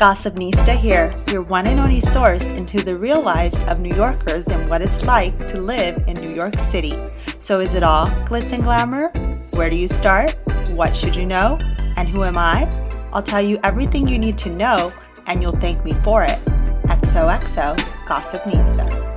Gossipnista 0.00 0.74
here, 0.74 1.14
your 1.30 1.42
one 1.42 1.66
and 1.66 1.78
only 1.78 2.00
source 2.00 2.46
into 2.46 2.82
the 2.82 2.96
real 2.96 3.20
lives 3.20 3.60
of 3.64 3.80
New 3.80 3.94
Yorkers 3.94 4.46
and 4.46 4.70
what 4.70 4.80
it's 4.80 5.04
like 5.04 5.36
to 5.48 5.60
live 5.60 6.02
in 6.08 6.14
New 6.14 6.34
York 6.34 6.54
City. 6.70 6.94
So, 7.42 7.60
is 7.60 7.74
it 7.74 7.82
all 7.82 8.06
glitz 8.24 8.50
and 8.50 8.62
glamour? 8.62 9.08
Where 9.50 9.68
do 9.68 9.76
you 9.76 9.88
start? 9.88 10.34
What 10.70 10.96
should 10.96 11.14
you 11.14 11.26
know? 11.26 11.58
And 11.98 12.08
who 12.08 12.24
am 12.24 12.38
I? 12.38 12.64
I'll 13.12 13.22
tell 13.22 13.42
you 13.42 13.60
everything 13.62 14.08
you 14.08 14.18
need 14.18 14.38
to 14.38 14.48
know, 14.48 14.90
and 15.26 15.42
you'll 15.42 15.52
thank 15.52 15.84
me 15.84 15.92
for 15.92 16.24
it. 16.24 16.42
XOXO 16.86 17.76
Gossipnista. 18.06 19.09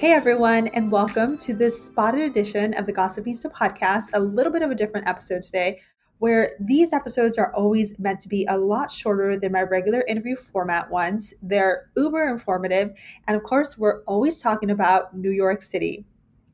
Hey 0.00 0.12
everyone, 0.12 0.68
and 0.68 0.90
welcome 0.90 1.36
to 1.36 1.52
this 1.52 1.84
spotted 1.84 2.22
edition 2.22 2.72
of 2.72 2.86
the 2.86 2.92
Gossipnista 2.94 3.52
podcast. 3.52 4.04
A 4.14 4.18
little 4.18 4.50
bit 4.50 4.62
of 4.62 4.70
a 4.70 4.74
different 4.74 5.06
episode 5.06 5.42
today, 5.42 5.78
where 6.20 6.52
these 6.58 6.94
episodes 6.94 7.36
are 7.36 7.52
always 7.52 7.98
meant 7.98 8.18
to 8.20 8.28
be 8.28 8.46
a 8.48 8.56
lot 8.56 8.90
shorter 8.90 9.36
than 9.36 9.52
my 9.52 9.60
regular 9.60 10.02
interview 10.08 10.36
format 10.36 10.88
ones. 10.88 11.34
They're 11.42 11.90
uber 11.98 12.26
informative, 12.28 12.94
and 13.28 13.36
of 13.36 13.42
course, 13.42 13.76
we're 13.76 14.02
always 14.04 14.40
talking 14.40 14.70
about 14.70 15.14
New 15.14 15.32
York 15.32 15.60
City. 15.60 16.06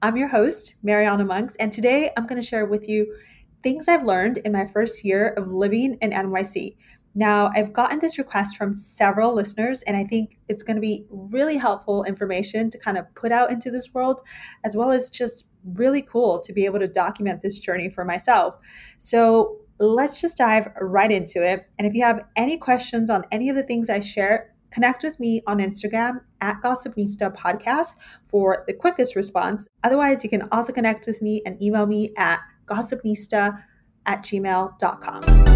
I'm 0.03 0.17
your 0.17 0.27
host, 0.27 0.75
Mariana 0.83 1.25
Monks, 1.25 1.55
and 1.61 1.71
today 1.71 2.11
I'm 2.17 2.27
going 2.27 2.43
to 2.43 2.49
share 2.49 2.67
with 2.67 2.89
you 2.89 3.15
things 3.63 3.87
I've 3.87 4.05
learned 4.05 4.39
in 4.39 4.51
my 4.51 4.67
first 4.67 5.05
year 5.05 5.29
of 5.37 5.53
living 5.53 5.99
in 6.03 6.11
NYC. 6.11 6.77
Now, 7.19 7.51
I've 7.57 7.73
gotten 7.73 7.99
this 7.99 8.19
request 8.19 8.59
from 8.59 8.75
several 8.75 9.35
listeners, 9.35 9.81
and 9.83 9.97
I 9.97 10.05
think 10.05 10.37
it's 10.49 10.63
going 10.63 10.77
to 10.77 10.83
be 10.83 11.07
really 11.09 11.57
helpful 11.57 12.05
information 12.05 12.69
to 12.69 12.79
kind 12.79 12.99
of 12.99 13.13
put 13.15 13.33
out 13.33 13.51
into 13.51 13.71
this 13.71 13.95
world, 13.95 14.21
as 14.65 14.77
well 14.77 14.93
as 14.93 15.09
just 15.09 15.49
really 15.65 16.03
cool 16.03 16.41
to 16.41 16.53
be 16.53 16.67
able 16.67 16.79
to 16.79 16.87
document 16.87 17.41
this 17.41 17.59
journey 17.59 17.89
for 17.89 18.05
myself. 18.05 18.57
So, 18.99 19.57
let's 19.79 20.21
just 20.21 20.37
dive 20.37 20.69
right 20.81 21.11
into 21.11 21.43
it. 21.43 21.67
And 21.79 21.87
if 21.87 21.95
you 21.95 22.05
have 22.05 22.21
any 22.37 22.59
questions 22.59 23.09
on 23.09 23.25
any 23.33 23.49
of 23.49 23.57
the 23.57 23.63
things 23.63 23.89
I 23.89 24.01
share, 24.01 24.55
connect 24.71 25.03
with 25.03 25.19
me 25.19 25.43
on 25.47 25.59
Instagram 25.59 26.21
at 26.43 26.61
Gossipnista 26.63 27.35
Podcast 27.35 27.97
for 28.25 28.65
the 28.67 28.75
quickest 28.75 29.17
response. 29.17 29.67
Otherwise, 29.85 30.23
you 30.23 30.29
can 30.29 30.49
also 30.53 30.71
connect 30.73 31.07
with 31.07 31.23
me 31.23 31.41
and 31.47 31.61
email 31.63 31.87
me 31.87 32.13
at 32.19 32.41
gossipnista 32.67 33.63
at 34.05 34.23
gmail.com. 34.23 35.47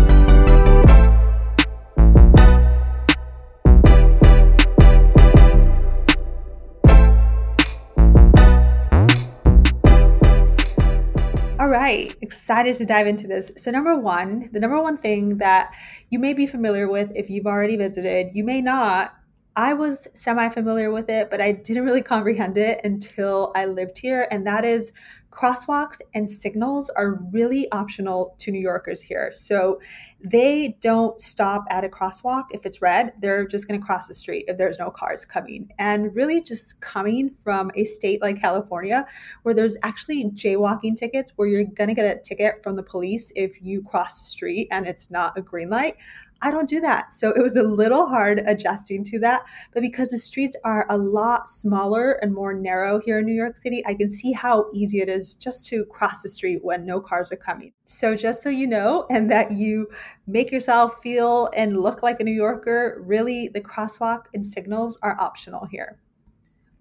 right, 11.70 12.14
excited 12.20 12.76
to 12.76 12.84
dive 12.84 13.06
into 13.06 13.26
this. 13.26 13.52
So, 13.56 13.70
number 13.70 13.96
one, 13.96 14.50
the 14.52 14.60
number 14.60 14.80
one 14.80 14.98
thing 14.98 15.38
that 15.38 15.72
you 16.10 16.18
may 16.18 16.34
be 16.34 16.46
familiar 16.46 16.88
with 16.88 17.12
if 17.14 17.30
you've 17.30 17.46
already 17.46 17.76
visited, 17.76 18.30
you 18.34 18.44
may 18.44 18.60
not. 18.60 19.14
I 19.56 19.74
was 19.74 20.06
semi 20.14 20.48
familiar 20.48 20.90
with 20.90 21.08
it, 21.08 21.30
but 21.30 21.40
I 21.40 21.52
didn't 21.52 21.84
really 21.84 22.02
comprehend 22.14 22.58
it 22.58 22.80
until 22.84 23.52
I 23.56 23.66
lived 23.66 23.98
here, 23.98 24.28
and 24.30 24.46
that 24.46 24.64
is 24.64 24.92
crosswalks 25.30 25.98
and 26.14 26.28
signals 26.28 26.90
are 26.90 27.20
really 27.32 27.70
optional 27.70 28.34
to 28.38 28.50
New 28.50 28.60
Yorkers 28.60 29.00
here. 29.00 29.30
So 29.32 29.80
they 30.22 30.76
don't 30.80 31.20
stop 31.20 31.64
at 31.70 31.84
a 31.84 31.88
crosswalk 31.88 32.46
if 32.50 32.66
it's 32.66 32.82
red. 32.82 33.12
They're 33.20 33.46
just 33.46 33.68
going 33.68 33.80
to 33.80 33.84
cross 33.84 34.08
the 34.08 34.14
street 34.14 34.44
if 34.48 34.58
there's 34.58 34.78
no 34.78 34.90
cars 34.90 35.24
coming. 35.24 35.72
And 35.78 36.14
really, 36.14 36.42
just 36.42 36.80
coming 36.80 37.30
from 37.30 37.70
a 37.74 37.84
state 37.84 38.20
like 38.20 38.40
California, 38.40 39.06
where 39.44 39.54
there's 39.54 39.76
actually 39.82 40.24
jaywalking 40.30 40.96
tickets, 40.96 41.32
where 41.36 41.48
you're 41.48 41.64
going 41.64 41.88
to 41.88 41.94
get 41.94 42.04
a 42.04 42.20
ticket 42.20 42.62
from 42.62 42.76
the 42.76 42.82
police 42.82 43.32
if 43.36 43.62
you 43.62 43.82
cross 43.82 44.18
the 44.18 44.26
street 44.26 44.68
and 44.70 44.86
it's 44.86 45.10
not 45.10 45.38
a 45.38 45.42
green 45.42 45.70
light. 45.70 45.94
I 46.42 46.50
don't 46.50 46.68
do 46.68 46.80
that. 46.80 47.12
So 47.12 47.30
it 47.30 47.42
was 47.42 47.56
a 47.56 47.62
little 47.62 48.06
hard 48.06 48.42
adjusting 48.46 49.04
to 49.04 49.18
that. 49.20 49.44
But 49.72 49.82
because 49.82 50.10
the 50.10 50.18
streets 50.18 50.56
are 50.64 50.86
a 50.88 50.96
lot 50.96 51.50
smaller 51.50 52.12
and 52.22 52.34
more 52.34 52.54
narrow 52.54 53.00
here 53.00 53.18
in 53.18 53.26
New 53.26 53.34
York 53.34 53.56
City, 53.56 53.82
I 53.86 53.94
can 53.94 54.10
see 54.10 54.32
how 54.32 54.66
easy 54.72 55.00
it 55.00 55.08
is 55.08 55.34
just 55.34 55.66
to 55.68 55.84
cross 55.86 56.22
the 56.22 56.28
street 56.28 56.64
when 56.64 56.86
no 56.86 57.00
cars 57.00 57.30
are 57.30 57.36
coming. 57.36 57.72
So 57.84 58.16
just 58.16 58.42
so 58.42 58.48
you 58.48 58.66
know, 58.66 59.06
and 59.10 59.30
that 59.30 59.52
you 59.52 59.88
make 60.26 60.50
yourself 60.50 61.02
feel 61.02 61.50
and 61.54 61.80
look 61.80 62.02
like 62.02 62.20
a 62.20 62.24
New 62.24 62.32
Yorker, 62.32 63.02
really 63.04 63.48
the 63.48 63.60
crosswalk 63.60 64.24
and 64.32 64.44
signals 64.44 64.98
are 65.02 65.20
optional 65.20 65.66
here 65.66 65.98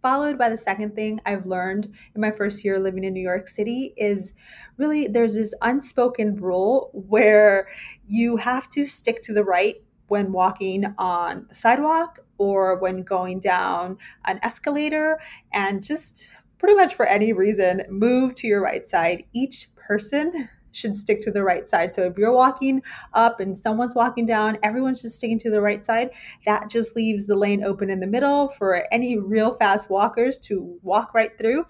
followed 0.02 0.38
by 0.38 0.50
the 0.50 0.58
second 0.58 0.96
thing 0.96 1.20
I've 1.26 1.46
learned 1.46 1.94
in 2.16 2.22
my 2.22 2.32
first 2.32 2.64
year 2.64 2.80
living 2.80 3.04
in 3.04 3.14
New 3.14 3.22
York 3.22 3.48
City 3.48 3.94
is 3.98 4.34
really 4.78 5.08
there's 5.08 5.36
this 5.36 5.54
unspoken 5.62 6.36
rule 6.36 6.90
where 6.94 7.68
you 8.06 8.38
have 8.38 8.70
to 8.72 8.88
stick 8.88 9.22
to 9.24 9.34
the 9.34 9.44
right 9.44 9.76
when 10.08 10.32
walking 10.32 10.86
on 10.98 11.46
the 11.50 11.56
sidewalk 11.56 12.20
or 12.38 12.80
when 12.80 13.04
going 13.04 13.40
down 13.40 13.98
an 14.26 14.40
escalator 14.42 15.20
and 15.54 15.84
just 15.84 16.28
pretty 16.58 16.76
much 16.76 16.96
for 16.96 17.06
any 17.06 17.32
reason 17.34 17.84
move 17.90 18.36
to 18.36 18.48
your 18.48 18.62
right 18.62 18.88
side. 18.88 19.24
Each 19.34 19.68
person 19.76 20.50
should 20.72 20.96
stick 20.96 21.22
to 21.22 21.32
the 21.32 21.44
right 21.44 21.68
side. 21.68 21.94
So 21.94 22.04
if 22.04 22.18
you're 22.18 22.32
walking 22.32 22.82
up 23.14 23.40
and 23.40 23.58
someone's 23.58 23.96
walking 23.96 24.26
down, 24.26 24.58
everyone's 24.64 25.02
just 25.02 25.18
sticking 25.18 25.40
to 25.40 25.50
the 25.50 25.62
right 25.62 25.84
side. 25.84 26.12
That 26.46 26.70
just 26.70 26.96
leaves 26.96 27.28
the 27.28 27.36
lane 27.36 27.64
open 27.64 27.90
in 27.90 28.00
the 28.00 28.08
middle 28.08 28.50
for 28.50 28.86
any 28.92 29.18
real 29.18 29.56
fast 29.56 29.90
walkers 29.90 30.40
to 30.40 30.80
walk 30.82 31.14
right 31.14 31.38
through. 31.38 31.66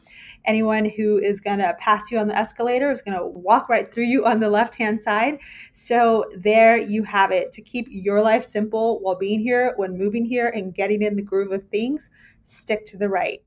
Anyone 0.45 0.85
who 0.85 1.17
is 1.17 1.41
going 1.41 1.59
to 1.59 1.75
pass 1.79 2.11
you 2.11 2.17
on 2.17 2.27
the 2.27 2.37
escalator 2.37 2.91
is 2.91 3.01
going 3.01 3.17
to 3.17 3.25
walk 3.25 3.69
right 3.69 3.91
through 3.91 4.05
you 4.05 4.25
on 4.25 4.39
the 4.39 4.49
left 4.49 4.75
hand 4.75 5.01
side. 5.01 5.39
So 5.73 6.25
there 6.37 6.77
you 6.77 7.03
have 7.03 7.31
it 7.31 7.51
to 7.53 7.61
keep 7.61 7.87
your 7.89 8.21
life 8.21 8.43
simple 8.43 8.99
while 8.99 9.15
being 9.15 9.39
here, 9.39 9.73
when 9.77 9.97
moving 9.97 10.25
here, 10.25 10.49
and 10.49 10.73
getting 10.73 11.01
in 11.01 11.15
the 11.15 11.21
groove 11.21 11.51
of 11.51 11.67
things. 11.69 12.09
Stick 12.45 12.85
to 12.85 12.97
the 12.97 13.09
right. 13.09 13.41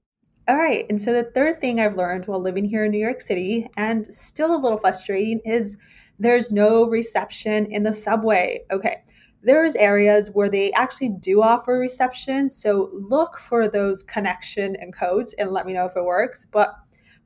All 0.49 0.57
right. 0.57 0.85
And 0.89 1.01
so 1.01 1.13
the 1.13 1.31
third 1.31 1.61
thing 1.61 1.79
I've 1.79 1.97
learned 1.97 2.27
while 2.27 2.41
living 2.41 2.65
here 2.65 2.85
in 2.85 2.91
New 2.91 2.99
York 2.99 3.21
City 3.21 3.69
and 3.77 4.05
still 4.13 4.55
a 4.55 4.59
little 4.59 4.79
frustrating 4.79 5.41
is 5.45 5.77
there's 6.19 6.51
no 6.51 6.89
reception 6.89 7.67
in 7.67 7.85
the 7.85 7.95
subway. 7.95 8.61
Okay. 8.73 8.97
There's 9.45 9.77
areas 9.77 10.31
where 10.33 10.49
they 10.49 10.73
actually 10.73 11.11
do 11.11 11.43
offer 11.43 11.79
reception. 11.79 12.51
So 12.51 12.91
look 12.93 13.39
for 13.39 13.69
those 13.69 14.03
connection 14.03 14.77
and 14.77 14.95
codes 14.95 15.33
and 15.35 15.51
let 15.51 15.67
me 15.67 15.73
know 15.73 15.87
if 15.87 15.97
it 15.97 16.05
works. 16.05 16.47
But 16.51 16.75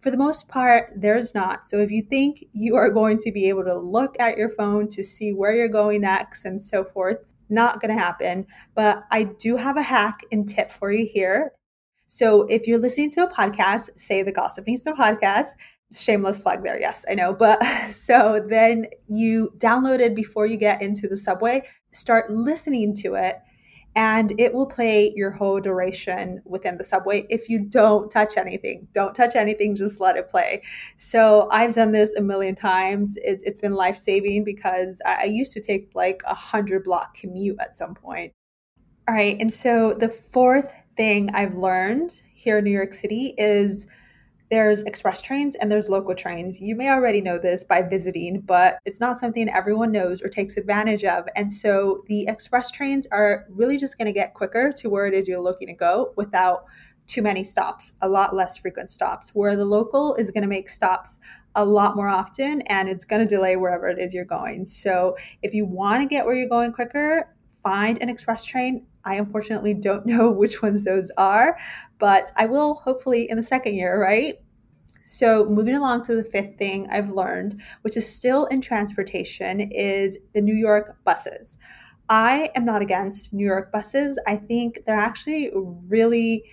for 0.00 0.10
the 0.10 0.16
most 0.19 0.49
part, 0.49 0.93
there's 0.94 1.34
not. 1.34 1.66
So 1.66 1.78
if 1.78 1.91
you 1.91 2.03
think 2.03 2.44
you 2.53 2.76
are 2.76 2.91
going 2.91 3.19
to 3.19 3.32
be 3.32 3.49
able 3.49 3.65
to 3.65 3.78
look 3.78 4.15
at 4.21 4.37
your 4.37 4.50
phone 4.50 4.88
to 4.91 5.03
see 5.03 5.32
where 5.32 5.55
you're 5.55 5.69
going 5.69 6.03
next 6.03 6.44
and 6.44 6.60
so 6.60 6.84
forth, 6.84 7.19
not 7.49 7.81
going 7.81 7.94
to 7.94 8.03
happen. 8.03 8.47
But 8.75 9.05
I 9.10 9.25
do 9.25 9.56
have 9.56 9.76
a 9.76 9.82
hack 9.82 10.21
and 10.31 10.49
tip 10.49 10.71
for 10.71 10.93
you 10.93 11.09
here. 11.10 11.53
So 12.06 12.43
if 12.43 12.67
you're 12.67 12.78
listening 12.78 13.11
to 13.11 13.25
a 13.25 13.33
podcast, 13.33 13.99
say 13.99 14.22
the 14.22 14.33
Gossipnista 14.33 14.97
podcast, 14.97 15.49
shameless 15.93 16.41
plug 16.41 16.62
there, 16.62 16.78
yes, 16.78 17.05
I 17.11 17.15
know. 17.15 17.33
But 17.33 17.62
so 17.91 18.44
then 18.49 18.87
you 19.06 19.53
download 19.59 20.00
it 20.00 20.15
before 20.15 20.47
you 20.47 20.56
get 20.56 20.83
into 20.83 21.09
the 21.09 21.17
subway, 21.17 21.62
start 21.93 22.31
listening 22.31 22.94
to 22.97 23.15
it, 23.15 23.37
and 23.97 24.39
it 24.39 24.53
will 24.53 24.67
play 24.67 25.12
your 25.17 25.31
whole 25.31 25.59
duration 25.59 26.43
within 26.44 26.77
the 26.77 26.84
subway 26.84 27.27
if 27.31 27.49
you 27.49 27.65
don't 27.65 28.11
touch 28.11 28.37
anything. 28.37 28.87
Don't 28.93 29.15
touch 29.15 29.34
anything, 29.34 29.75
just 29.75 30.00
let 30.00 30.17
it 30.17 30.31
play. 30.31 30.62
So 30.99 31.49
I've 31.50 31.75
done 31.75 31.93
this 31.93 32.14
a 32.14 32.20
million 32.20 32.55
times. 32.55 33.17
It's, 33.23 33.43
it's 33.43 33.59
been 33.59 33.73
life 33.73 33.97
saving 33.97 34.44
because 34.44 35.00
I, 35.06 35.23
I 35.23 35.25
used 35.25 35.55
to 35.55 35.61
take 35.61 35.91
like 35.94 36.20
a 36.26 36.35
hundred 36.35 36.85
block 36.85 37.14
commute 37.14 37.56
at 37.59 37.76
some 37.76 37.94
point. 37.94 38.35
All 39.09 39.14
right. 39.14 39.37
And 39.41 39.52
so 39.52 39.94
the 39.94 40.11
fourth 40.11 40.73
thing 40.96 41.31
I've 41.34 41.54
learned 41.54 42.14
here 42.34 42.58
in 42.58 42.64
New 42.64 42.70
York 42.70 42.93
City 42.93 43.34
is 43.38 43.87
there's 44.50 44.82
express 44.84 45.20
trains 45.22 45.56
and 45.56 45.70
there's 45.70 45.88
local 45.88 46.14
trains. 46.14 46.60
You 46.60 46.76
may 46.76 46.88
already 46.88 47.20
know 47.20 47.38
this 47.38 47.64
by 47.64 47.82
visiting, 47.82 48.40
but 48.43 48.78
it's 48.84 49.00
not 49.00 49.19
something 49.19 49.48
everyone 49.48 49.90
knows 49.90 50.22
or 50.22 50.28
takes 50.28 50.56
advantage 50.56 51.04
of. 51.04 51.26
And 51.34 51.52
so 51.52 52.04
the 52.06 52.26
express 52.28 52.70
trains 52.70 53.08
are 53.10 53.44
really 53.50 53.76
just 53.76 53.98
going 53.98 54.06
to 54.06 54.12
get 54.12 54.34
quicker 54.34 54.72
to 54.72 54.88
where 54.88 55.06
it 55.06 55.14
is 55.14 55.26
you're 55.26 55.40
looking 55.40 55.66
to 55.69 55.75
go 55.75 56.12
without 56.16 56.66
too 57.08 57.22
many 57.22 57.42
stops, 57.42 57.94
a 58.02 58.08
lot 58.08 58.34
less 58.34 58.56
frequent 58.56 58.90
stops, 58.90 59.31
where 59.34 59.56
the 59.56 59.64
local 59.64 60.14
is 60.14 60.31
going 60.31 60.42
to 60.42 60.49
make 60.49 60.69
stops 60.69 61.19
a 61.56 61.64
lot 61.64 61.96
more 61.96 62.08
often 62.08 62.60
and 62.62 62.88
it's 62.88 63.04
going 63.04 63.26
to 63.26 63.34
delay 63.34 63.56
wherever 63.56 63.88
it 63.88 63.99
is 63.99 64.12
you're 64.12 64.25
going. 64.25 64.66
So 64.66 65.16
if 65.42 65.54
you 65.54 65.64
want 65.64 66.02
to 66.02 66.08
get 66.08 66.25
where 66.25 66.34
you're 66.34 66.49
going 66.49 66.72
quicker, 66.72 67.34
find 67.62 68.00
an 68.00 68.08
express 68.08 68.44
train 68.44 68.87
I 69.06 69.14
unfortunately 69.14 69.73
don't 69.73 70.05
know 70.06 70.31
which 70.31 70.61
ones 70.61 70.85
those 70.85 71.11
are, 71.17 71.56
but 71.99 72.31
I 72.37 72.47
will 72.47 72.75
hopefully 72.75 73.31
in 73.31 73.37
the 73.38 73.43
second 73.43 73.75
year, 73.75 74.00
right? 74.00 74.35
So, 75.05 75.44
moving 75.44 75.76
along 75.76 76.03
to 76.06 76.17
the 76.17 76.25
fifth 76.25 76.58
thing 76.58 76.88
I've 76.91 77.11
learned, 77.11 77.62
which 77.82 77.97
is 77.97 78.12
still 78.12 78.47
in 78.47 78.61
transportation, 78.61 79.61
is 79.70 80.19
the 80.35 80.43
New 80.43 80.55
York 80.55 80.97
buses. 81.05 81.58
I 82.08 82.50
am 82.56 82.64
not 82.64 82.82
against 82.82 83.32
New 83.32 83.47
York 83.47 83.70
buses. 83.70 84.20
I 84.26 84.37
think 84.37 84.81
they're 84.85 84.97
actually 84.97 85.52
really 85.55 86.44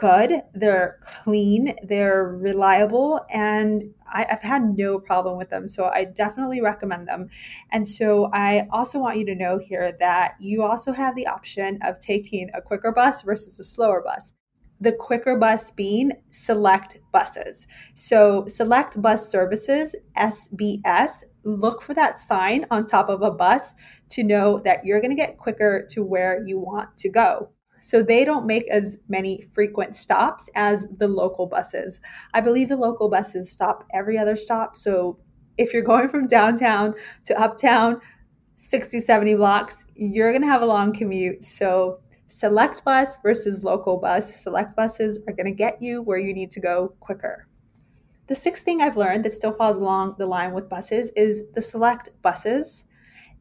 good, 0.00 0.32
they're 0.54 0.98
clean, 1.04 1.74
they're 1.82 2.24
reliable, 2.24 3.20
and 3.30 3.84
I, 4.10 4.26
have 4.30 4.40
had 4.40 4.62
no 4.62 4.98
problem 4.98 5.36
with 5.36 5.50
them. 5.50 5.68
So 5.68 5.90
I 5.92 6.06
definitely 6.06 6.62
recommend 6.62 7.06
them. 7.06 7.28
And 7.70 7.86
so 7.86 8.30
I 8.32 8.66
also 8.72 8.98
want 8.98 9.18
you 9.18 9.26
to 9.26 9.34
know 9.34 9.58
here 9.58 9.94
that 10.00 10.36
you 10.40 10.62
also 10.62 10.92
have 10.92 11.14
the 11.14 11.26
option 11.26 11.78
of 11.82 12.00
taking 12.00 12.48
a 12.54 12.62
quicker 12.62 12.92
bus 12.92 13.22
versus 13.22 13.60
a 13.60 13.64
slower 13.64 14.02
bus 14.02 14.32
the 14.82 14.92
quicker 14.92 15.36
bus 15.36 15.70
being 15.72 16.10
select 16.30 16.96
buses. 17.12 17.66
So, 17.94 18.46
select 18.46 19.00
bus 19.02 19.30
services, 19.30 19.94
SBS, 20.16 21.24
look 21.44 21.82
for 21.82 21.92
that 21.92 22.16
sign 22.16 22.64
on 22.70 22.86
top 22.86 23.10
of 23.10 23.20
a 23.20 23.30
bus 23.30 23.74
to 24.10 24.24
know 24.24 24.58
that 24.60 24.86
you're 24.86 25.02
going 25.02 25.10
to 25.10 25.22
get 25.22 25.36
quicker 25.36 25.86
to 25.90 26.02
where 26.02 26.42
you 26.46 26.58
want 26.58 26.96
to 26.96 27.10
go. 27.10 27.50
So 27.80 28.02
they 28.02 28.24
don't 28.24 28.46
make 28.46 28.68
as 28.70 28.96
many 29.08 29.42
frequent 29.42 29.94
stops 29.94 30.50
as 30.54 30.86
the 30.98 31.08
local 31.08 31.46
buses. 31.46 32.00
I 32.34 32.40
believe 32.40 32.68
the 32.68 32.76
local 32.76 33.08
buses 33.08 33.50
stop 33.50 33.84
every 33.92 34.18
other 34.18 34.36
stop. 34.36 34.76
So 34.76 35.18
if 35.58 35.72
you're 35.72 35.82
going 35.82 36.08
from 36.08 36.26
downtown 36.26 36.94
to 37.24 37.40
uptown, 37.40 38.00
60, 38.56 39.00
70 39.00 39.36
blocks, 39.36 39.86
you're 39.94 40.32
going 40.32 40.42
to 40.42 40.48
have 40.48 40.62
a 40.62 40.66
long 40.66 40.92
commute. 40.92 41.44
So 41.44 42.00
select 42.26 42.84
bus 42.84 43.16
versus 43.22 43.64
local 43.64 43.96
bus, 43.96 44.34
select 44.34 44.76
buses 44.76 45.18
are 45.26 45.32
going 45.32 45.46
to 45.46 45.52
get 45.52 45.80
you 45.80 46.02
where 46.02 46.18
you 46.18 46.34
need 46.34 46.50
to 46.52 46.60
go 46.60 46.94
quicker. 47.00 47.46
The 48.26 48.34
sixth 48.34 48.64
thing 48.64 48.80
I've 48.80 48.96
learned 48.96 49.24
that 49.24 49.32
still 49.32 49.52
falls 49.52 49.76
along 49.76 50.14
the 50.18 50.26
line 50.26 50.52
with 50.52 50.68
buses 50.68 51.10
is 51.16 51.42
the 51.54 51.62
select 51.62 52.10
buses 52.22 52.84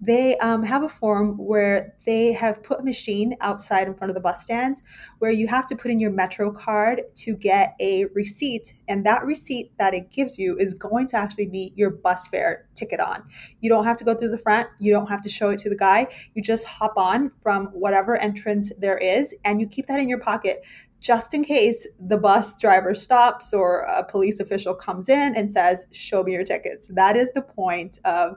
they 0.02 0.38
um, 0.38 0.64
have 0.64 0.84
a 0.84 0.90
form 0.90 1.38
where 1.38 1.94
they 2.06 2.32
have 2.32 2.64
put 2.64 2.80
a 2.80 2.84
machine 2.84 3.36
outside 3.42 3.88
in 3.88 3.94
front 3.94 4.10
of 4.10 4.16
the 4.16 4.22
bus 4.22 4.42
stand 4.42 4.82
where 5.20 5.32
you 5.32 5.48
have 5.48 5.68
to 5.68 5.76
put 5.76 5.92
in 5.92 6.00
your 6.00 6.12
Metro 6.12 6.52
card 6.52 7.02
to 7.16 7.36
get 7.36 7.76
a 7.82 8.06
receipt. 8.16 8.74
And 8.88 9.06
that 9.06 9.26
receipt 9.26 9.72
that 9.78 9.94
it 9.94 10.10
gives 10.10 10.40
you 10.40 10.58
is 10.58 10.74
going 10.74 11.08
to 11.08 11.18
actually 11.18 11.48
be 11.48 11.74
your 11.76 11.90
bus 11.90 12.28
fare 12.28 12.68
ticket 12.76 13.02
on. 13.02 13.24
You 13.60 13.70
don't 13.70 13.84
have 13.84 13.98
to 13.98 14.06
go 14.06 14.16
through 14.16 14.30
the 14.30 14.38
front, 14.38 14.70
you 14.80 14.92
don't 14.92 15.08
have 15.08 15.22
to 15.24 15.30
show 15.30 15.50
it 15.50 15.60
to 15.60 15.70
the 15.70 15.78
guy. 15.78 16.08
You 16.34 16.42
just 16.42 16.66
hop 16.66 16.94
on 16.96 17.30
from 17.42 17.68
whatever 17.68 18.16
entrance 18.16 18.72
there 18.78 18.98
is 18.98 19.36
and 19.44 19.60
you 19.60 19.68
keep 19.68 19.88
that 19.88 20.00
in 20.00 20.08
your 20.08 20.20
pocket 20.20 20.64
just 21.00 21.34
in 21.34 21.44
case 21.44 21.88
the 22.00 22.18
bus 22.18 22.60
driver 22.60 22.94
stops 22.94 23.54
or 23.54 23.82
a 23.82 24.06
police 24.06 24.40
official 24.40 24.76
comes 24.76 25.08
in 25.08 25.36
and 25.36 25.50
says, 25.50 25.86
Show 25.92 26.24
me 26.24 26.34
your 26.34 26.44
tickets. 26.44 26.90
That 26.94 27.16
is 27.16 27.32
the 27.34 27.42
point 27.42 28.00
of 28.04 28.36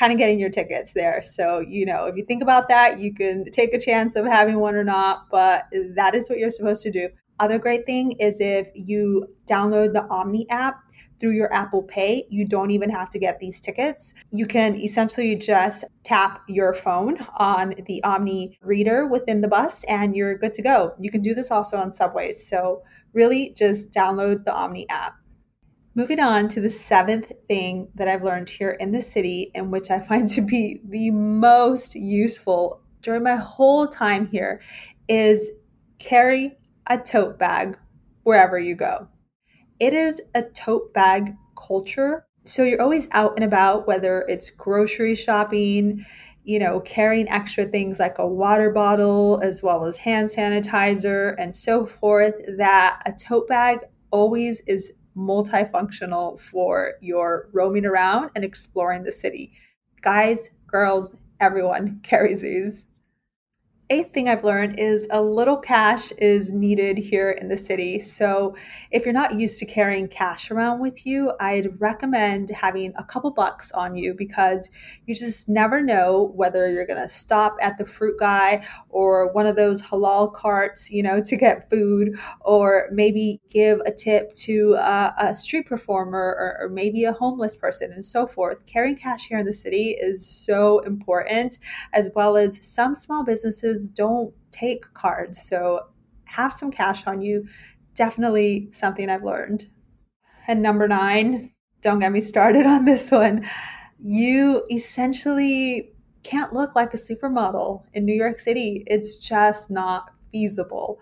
kind 0.00 0.12
of 0.12 0.18
getting 0.18 0.40
your 0.40 0.48
tickets 0.48 0.94
there. 0.94 1.22
So, 1.22 1.60
you 1.60 1.84
know, 1.84 2.06
if 2.06 2.16
you 2.16 2.24
think 2.24 2.42
about 2.42 2.70
that, 2.70 2.98
you 2.98 3.12
can 3.12 3.44
take 3.50 3.74
a 3.74 3.78
chance 3.78 4.16
of 4.16 4.24
having 4.24 4.58
one 4.58 4.74
or 4.74 4.82
not, 4.82 5.26
but 5.30 5.64
that 5.94 6.14
is 6.14 6.30
what 6.30 6.38
you're 6.38 6.50
supposed 6.50 6.82
to 6.84 6.90
do. 6.90 7.10
Other 7.38 7.58
great 7.58 7.84
thing 7.84 8.12
is 8.12 8.40
if 8.40 8.68
you 8.74 9.26
download 9.46 9.92
the 9.92 10.06
OMNY 10.10 10.46
app 10.48 10.80
through 11.20 11.32
your 11.32 11.52
Apple 11.52 11.82
Pay, 11.82 12.24
you 12.30 12.48
don't 12.48 12.70
even 12.70 12.88
have 12.88 13.10
to 13.10 13.18
get 13.18 13.40
these 13.40 13.60
tickets. 13.60 14.14
You 14.30 14.46
can 14.46 14.74
essentially 14.74 15.36
just 15.36 15.84
tap 16.02 16.44
your 16.48 16.72
phone 16.72 17.18
on 17.36 17.74
the 17.86 18.00
OMNY 18.02 18.56
reader 18.62 19.06
within 19.06 19.42
the 19.42 19.48
bus 19.48 19.84
and 19.84 20.16
you're 20.16 20.38
good 20.38 20.54
to 20.54 20.62
go. 20.62 20.94
You 20.98 21.10
can 21.10 21.20
do 21.20 21.34
this 21.34 21.50
also 21.50 21.76
on 21.76 21.92
subways. 21.92 22.48
So, 22.48 22.82
really 23.12 23.54
just 23.58 23.90
download 23.90 24.46
the 24.46 24.52
OMNY 24.52 24.86
app. 24.88 25.19
Moving 25.96 26.20
on 26.20 26.46
to 26.48 26.60
the 26.60 26.70
seventh 26.70 27.32
thing 27.48 27.88
that 27.96 28.06
I've 28.06 28.22
learned 28.22 28.48
here 28.48 28.76
in 28.78 28.92
the 28.92 29.02
city, 29.02 29.50
and 29.56 29.72
which 29.72 29.90
I 29.90 29.98
find 30.06 30.28
to 30.28 30.40
be 30.40 30.80
the 30.84 31.10
most 31.10 31.96
useful 31.96 32.80
during 33.02 33.24
my 33.24 33.36
whole 33.36 33.88
time 33.88 34.28
here, 34.28 34.60
is 35.08 35.50
carry 35.98 36.56
a 36.86 36.96
tote 36.96 37.38
bag 37.38 37.76
wherever 38.22 38.58
you 38.58 38.76
go. 38.76 39.08
It 39.80 39.92
is 39.92 40.22
a 40.34 40.42
tote 40.42 40.94
bag 40.94 41.34
culture. 41.56 42.26
So 42.44 42.62
you're 42.62 42.82
always 42.82 43.08
out 43.10 43.32
and 43.34 43.44
about, 43.44 43.88
whether 43.88 44.24
it's 44.28 44.50
grocery 44.50 45.16
shopping, 45.16 46.06
you 46.44 46.58
know, 46.60 46.80
carrying 46.80 47.28
extra 47.28 47.64
things 47.64 47.98
like 47.98 48.18
a 48.18 48.26
water 48.26 48.70
bottle 48.70 49.40
as 49.42 49.62
well 49.62 49.84
as 49.84 49.98
hand 49.98 50.30
sanitizer 50.30 51.34
and 51.36 51.54
so 51.54 51.84
forth, 51.84 52.34
that 52.58 53.02
a 53.06 53.12
tote 53.12 53.48
bag 53.48 53.80
always 54.10 54.60
is 54.66 54.92
multifunctional 55.16 56.38
for 56.38 56.94
your 57.00 57.48
roaming 57.52 57.84
around 57.84 58.30
and 58.34 58.44
exploring 58.44 59.02
the 59.02 59.12
city. 59.12 59.52
Guys, 60.00 60.50
girls, 60.66 61.16
everyone 61.40 62.00
carries 62.02 62.42
these 62.42 62.84
eighth 63.90 64.12
thing 64.12 64.28
I've 64.28 64.44
learned 64.44 64.78
is 64.78 65.08
a 65.10 65.20
little 65.20 65.56
cash 65.56 66.12
is 66.12 66.52
needed 66.52 66.96
here 66.96 67.30
in 67.30 67.48
the 67.48 67.56
city. 67.56 67.98
So 67.98 68.54
if 68.92 69.04
you're 69.04 69.12
not 69.12 69.34
used 69.34 69.58
to 69.58 69.66
carrying 69.66 70.06
cash 70.06 70.52
around 70.52 70.78
with 70.78 71.04
you, 71.04 71.32
I'd 71.40 71.80
recommend 71.80 72.50
having 72.50 72.92
a 72.96 73.02
couple 73.02 73.32
bucks 73.32 73.72
on 73.72 73.96
you 73.96 74.14
because 74.14 74.70
you 75.06 75.16
just 75.16 75.48
never 75.48 75.82
know 75.82 76.30
whether 76.36 76.70
you're 76.70 76.86
going 76.86 77.02
to 77.02 77.08
stop 77.08 77.56
at 77.60 77.78
the 77.78 77.84
fruit 77.84 78.18
guy 78.20 78.64
or 78.90 79.32
one 79.32 79.46
of 79.46 79.56
those 79.56 79.82
halal 79.82 80.32
carts, 80.32 80.88
you 80.88 81.02
know, 81.02 81.20
to 81.24 81.36
get 81.36 81.68
food, 81.68 82.16
or 82.42 82.88
maybe 82.92 83.40
give 83.48 83.80
a 83.86 83.92
tip 83.92 84.32
to 84.32 84.74
a, 84.74 85.14
a 85.18 85.34
street 85.34 85.66
performer 85.66 86.18
or, 86.18 86.58
or 86.60 86.68
maybe 86.68 87.04
a 87.04 87.12
homeless 87.12 87.56
person 87.56 87.92
and 87.92 88.04
so 88.04 88.26
forth. 88.26 88.64
Carrying 88.66 88.96
cash 88.96 89.26
here 89.26 89.38
in 89.38 89.46
the 89.46 89.52
city 89.52 89.96
is 89.98 90.24
so 90.24 90.78
important, 90.80 91.58
as 91.92 92.10
well 92.14 92.36
as 92.36 92.64
some 92.64 92.94
small 92.94 93.24
don't 93.88 94.34
take 94.50 94.92
cards. 94.92 95.40
So 95.40 95.86
have 96.26 96.52
some 96.52 96.70
cash 96.70 97.06
on 97.06 97.22
you. 97.22 97.46
Definitely 97.94 98.68
something 98.72 99.08
I've 99.08 99.24
learned. 99.24 99.66
And 100.46 100.62
number 100.62 100.88
nine, 100.88 101.52
don't 101.80 102.00
get 102.00 102.12
me 102.12 102.20
started 102.20 102.66
on 102.66 102.84
this 102.84 103.10
one. 103.10 103.48
You 104.00 104.64
essentially 104.70 105.92
can't 106.22 106.52
look 106.52 106.74
like 106.74 106.92
a 106.92 106.98
supermodel 106.98 107.84
in 107.92 108.04
New 108.04 108.14
York 108.14 108.38
City. 108.38 108.84
It's 108.86 109.16
just 109.16 109.70
not 109.70 110.10
feasible. 110.32 110.98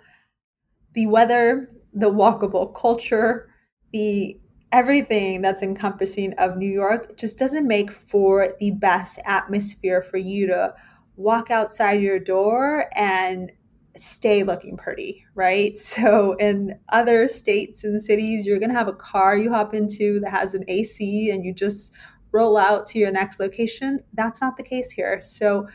The 0.95 1.07
weather, 1.07 1.71
the 1.93 2.11
walkable 2.11 2.75
culture, 2.75 3.49
the 3.93 4.39
everything 4.73 5.41
that's 5.41 5.63
encompassing 5.63 6.35
of 6.35 6.57
New 6.57 6.71
York 6.71 7.17
just 7.17 7.39
doesn't 7.39 7.67
make 7.67 7.91
for 7.91 8.55
the 8.61 8.73
best 8.73 9.19
atmosphere 9.25 10.03
for 10.03 10.19
you 10.19 10.47
to 10.47 10.75
walk 11.19 11.51
outside 11.51 12.01
your 12.01 12.19
door 12.19 12.87
and 12.95 13.53
stay 13.97 14.45
looking 14.45 14.77
pretty, 14.77 15.27
right? 15.35 15.77
So 15.99 16.35
in 16.35 16.79
other 16.91 17.29
states 17.29 17.85
and 17.85 18.01
cities, 18.01 18.47
you're 18.47 18.61
going 18.61 18.71
to 18.71 18.79
have 18.79 18.89
a 18.89 18.93
car 18.93 19.37
you 19.37 19.51
hop 19.51 19.75
into 19.75 20.21
that 20.21 20.31
has 20.31 20.55
an 20.55 20.65
AC 20.69 21.31
and 21.31 21.45
you 21.45 21.53
just 21.53 21.93
roll 22.31 22.57
out 22.57 22.87
to 22.89 22.99
your 22.99 23.11
next 23.11 23.41
location. 23.41 24.01
That's 24.15 24.41
not 24.41 24.57
the 24.57 24.63
case 24.63 24.93
here. 24.93 25.21
So 25.23 25.67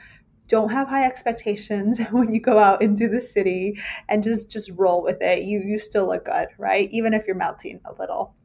don't 0.47 0.71
have 0.71 0.87
high 0.87 1.03
expectations 1.03 1.99
when 2.11 2.31
you 2.31 2.39
go 2.39 2.57
out 2.57 2.81
into 2.81 3.09
the 3.09 3.21
city 3.21 3.77
and 4.07 4.23
just 4.23 4.49
just 4.49 4.71
roll 4.75 5.03
with 5.03 5.21
it. 5.21 5.43
You 5.43 5.59
you 5.59 5.77
still 5.77 6.07
look 6.07 6.25
good, 6.25 6.47
right? 6.57 6.87
Even 6.91 7.13
if 7.13 7.25
you're 7.27 7.35
melting 7.35 7.81
a 7.85 7.93
little. 7.99 8.35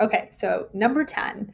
Okay, 0.00 0.28
so 0.32 0.68
number 0.74 1.04
10 1.04 1.50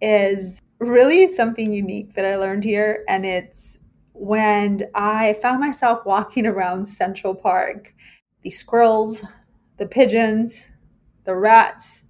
is 0.00 0.62
really 0.78 1.26
something 1.26 1.72
unique 1.72 2.14
that 2.14 2.24
I 2.24 2.36
learned 2.36 2.64
here 2.64 3.04
and 3.08 3.26
it's 3.26 3.78
when 4.20 4.82
I 4.94 5.32
found 5.40 5.60
myself 5.60 6.04
walking 6.04 6.44
around 6.44 6.84
Central 6.84 7.34
Park. 7.34 7.94
The 8.42 8.50
squirrels, 8.50 9.24
the 9.78 9.86
pigeons, 9.86 10.68
the 11.24 11.34
rats, 11.34 12.04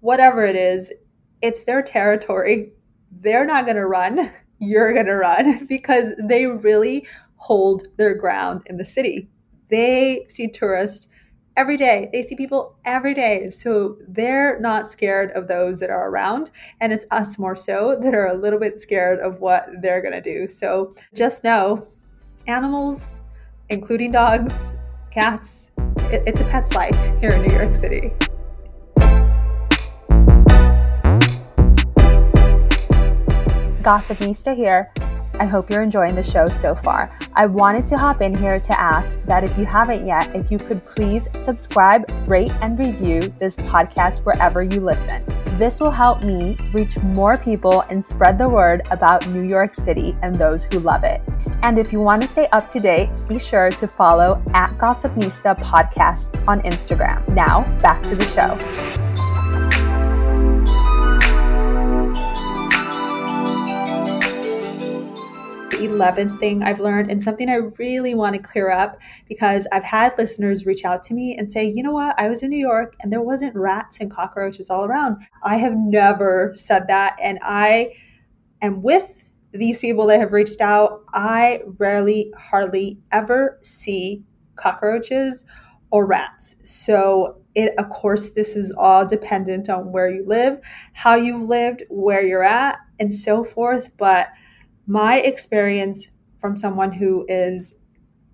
whatever 0.00 0.44
it 0.44 0.54
is, 0.54 0.92
it's 1.40 1.64
their 1.64 1.82
territory. 1.82 2.72
They're 3.10 3.46
not 3.46 3.64
going 3.64 3.76
to 3.76 3.86
run. 3.86 4.30
You're 4.58 4.92
going 4.92 5.06
to 5.06 5.14
run 5.14 5.64
because 5.68 6.14
they 6.22 6.46
really 6.46 7.06
hold 7.36 7.86
their 7.96 8.14
ground 8.14 8.62
in 8.66 8.76
the 8.76 8.84
city. 8.84 9.30
They 9.70 10.26
see 10.28 10.50
tourists 10.50 11.08
every 11.56 11.76
day. 11.76 12.08
They 12.12 12.22
see 12.22 12.36
people 12.36 12.76
every 12.84 13.14
day. 13.14 13.50
So 13.50 13.96
they're 14.06 14.60
not 14.60 14.86
scared 14.86 15.30
of 15.32 15.48
those 15.48 15.80
that 15.80 15.90
are 15.90 16.08
around. 16.08 16.50
And 16.80 16.92
it's 16.92 17.06
us 17.10 17.38
more 17.38 17.56
so 17.56 17.98
that 18.02 18.14
are 18.14 18.26
a 18.26 18.34
little 18.34 18.60
bit 18.60 18.78
scared 18.78 19.18
of 19.20 19.40
what 19.40 19.66
they're 19.82 20.02
going 20.02 20.14
to 20.14 20.20
do. 20.20 20.46
So 20.46 20.94
just 21.14 21.42
know 21.42 21.88
animals, 22.46 23.18
including 23.70 24.12
dogs, 24.12 24.74
cats, 25.10 25.70
it's 26.08 26.40
a 26.40 26.44
pet's 26.44 26.72
life 26.74 26.94
here 27.20 27.30
in 27.32 27.42
New 27.42 27.54
York 27.54 27.74
City. 27.74 28.12
Gossipnista 33.82 34.54
here. 34.54 34.92
I 35.38 35.44
hope 35.46 35.70
you're 35.70 35.82
enjoying 35.82 36.14
the 36.14 36.22
show 36.22 36.46
so 36.48 36.74
far. 36.74 37.10
I 37.34 37.46
wanted 37.46 37.86
to 37.86 37.98
hop 37.98 38.22
in 38.22 38.36
here 38.36 38.58
to 38.58 38.80
ask 38.80 39.14
that 39.26 39.44
if 39.44 39.56
you 39.58 39.64
haven't 39.64 40.06
yet, 40.06 40.34
if 40.34 40.50
you 40.50 40.58
could 40.58 40.84
please 40.84 41.28
subscribe, 41.34 42.10
rate, 42.26 42.52
and 42.60 42.78
review 42.78 43.32
this 43.38 43.56
podcast 43.56 44.24
wherever 44.24 44.62
you 44.62 44.80
listen. 44.80 45.24
This 45.58 45.80
will 45.80 45.90
help 45.90 46.22
me 46.22 46.56
reach 46.72 46.98
more 46.98 47.38
people 47.38 47.82
and 47.90 48.04
spread 48.04 48.38
the 48.38 48.48
word 48.48 48.82
about 48.90 49.26
New 49.28 49.42
York 49.42 49.74
City 49.74 50.14
and 50.22 50.36
those 50.36 50.64
who 50.64 50.80
love 50.80 51.04
it. 51.04 51.22
And 51.62 51.78
if 51.78 51.92
you 51.92 52.00
want 52.00 52.22
to 52.22 52.28
stay 52.28 52.46
up 52.52 52.68
to 52.70 52.80
date, 52.80 53.08
be 53.28 53.38
sure 53.38 53.70
to 53.70 53.88
follow 53.88 54.42
at 54.52 54.76
Gossipnista 54.78 55.58
Podcast 55.58 56.46
on 56.46 56.60
Instagram. 56.62 57.26
Now, 57.30 57.62
back 57.80 58.02
to 58.04 58.14
the 58.14 58.26
show. 58.26 59.05
11th 65.86 66.38
thing 66.38 66.62
I've 66.62 66.80
learned 66.80 67.10
and 67.10 67.22
something 67.22 67.48
I 67.48 67.56
really 67.78 68.14
want 68.14 68.34
to 68.34 68.42
clear 68.42 68.70
up 68.70 68.98
because 69.28 69.66
I've 69.72 69.84
had 69.84 70.12
listeners 70.18 70.66
reach 70.66 70.84
out 70.84 71.02
to 71.04 71.14
me 71.14 71.36
and 71.36 71.50
say, 71.50 71.66
you 71.66 71.82
know 71.82 71.92
what, 71.92 72.18
I 72.18 72.28
was 72.28 72.42
in 72.42 72.50
New 72.50 72.58
York 72.58 72.94
and 73.00 73.12
there 73.12 73.22
wasn't 73.22 73.54
rats 73.54 74.00
and 74.00 74.10
cockroaches 74.10 74.70
all 74.70 74.84
around. 74.84 75.16
I 75.42 75.56
have 75.56 75.76
never 75.76 76.52
said 76.54 76.88
that. 76.88 77.16
And 77.22 77.38
I 77.42 77.94
am 78.62 78.82
with 78.82 79.22
these 79.52 79.80
people 79.80 80.06
that 80.08 80.20
have 80.20 80.32
reached 80.32 80.60
out. 80.60 81.02
I 81.12 81.62
rarely, 81.78 82.32
hardly 82.36 82.98
ever 83.12 83.58
see 83.62 84.22
cockroaches 84.56 85.44
or 85.90 86.06
rats. 86.06 86.56
So 86.64 87.38
it, 87.54 87.72
of 87.78 87.88
course, 87.90 88.32
this 88.32 88.56
is 88.56 88.72
all 88.76 89.06
dependent 89.06 89.68
on 89.68 89.92
where 89.92 90.10
you 90.10 90.24
live, 90.26 90.60
how 90.92 91.14
you've 91.14 91.48
lived, 91.48 91.84
where 91.88 92.22
you're 92.22 92.42
at, 92.42 92.78
and 92.98 93.12
so 93.12 93.44
forth. 93.44 93.90
But 93.96 94.28
my 94.86 95.18
experience 95.18 96.10
from 96.38 96.56
someone 96.56 96.92
who 96.92 97.24
is 97.28 97.74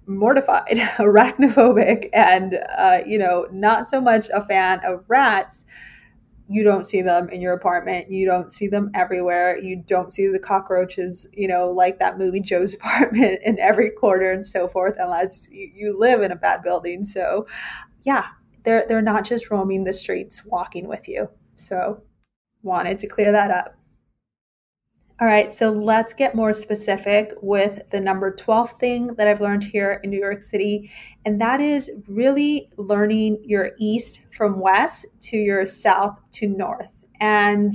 mortified, 0.06 0.66
arachnophobic, 0.98 2.08
and 2.12 2.58
uh, 2.76 2.98
you 3.06 3.18
know, 3.18 3.46
not 3.52 3.88
so 3.88 4.00
much 4.00 4.28
a 4.34 4.44
fan 4.46 4.80
of 4.84 5.04
rats. 5.08 5.64
You 6.48 6.64
don't 6.64 6.86
see 6.86 7.00
them 7.02 7.28
in 7.30 7.40
your 7.40 7.54
apartment. 7.54 8.10
You 8.10 8.26
don't 8.26 8.52
see 8.52 8.66
them 8.68 8.90
everywhere. 8.94 9.56
You 9.56 9.82
don't 9.86 10.12
see 10.12 10.28
the 10.28 10.38
cockroaches, 10.38 11.26
you 11.32 11.48
know, 11.48 11.70
like 11.70 11.98
that 11.98 12.18
movie 12.18 12.40
Joe's 12.40 12.74
apartment 12.74 13.40
in 13.44 13.58
every 13.58 13.90
corner 13.90 14.30
and 14.30 14.44
so 14.44 14.68
forth, 14.68 14.96
unless 14.98 15.48
you, 15.50 15.70
you 15.74 15.98
live 15.98 16.20
in 16.22 16.32
a 16.32 16.36
bad 16.36 16.62
building. 16.62 17.04
So, 17.04 17.46
yeah, 18.02 18.26
they're 18.64 18.84
they're 18.88 19.02
not 19.02 19.24
just 19.24 19.50
roaming 19.50 19.84
the 19.84 19.94
streets, 19.94 20.44
walking 20.44 20.88
with 20.88 21.08
you. 21.08 21.28
So, 21.56 22.02
wanted 22.62 22.98
to 23.00 23.06
clear 23.06 23.32
that 23.32 23.50
up. 23.50 23.76
All 25.20 25.28
right, 25.28 25.52
so 25.52 25.70
let's 25.70 26.14
get 26.14 26.34
more 26.34 26.52
specific 26.52 27.32
with 27.42 27.88
the 27.90 28.00
number 28.00 28.34
12 28.34 28.72
thing 28.72 29.06
that 29.18 29.28
I've 29.28 29.40
learned 29.40 29.62
here 29.62 30.00
in 30.02 30.10
New 30.10 30.18
York 30.18 30.42
City, 30.42 30.90
and 31.24 31.40
that 31.40 31.60
is 31.60 31.90
really 32.08 32.70
learning 32.76 33.38
your 33.44 33.70
east 33.78 34.22
from 34.36 34.58
west 34.58 35.06
to 35.20 35.36
your 35.36 35.64
south 35.66 36.18
to 36.32 36.48
north. 36.48 36.90
And 37.20 37.74